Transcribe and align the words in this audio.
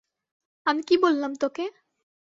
আমি 0.65 0.81
কি 0.83 0.95
বললাম 1.03 1.31
তোকে? 1.35 1.65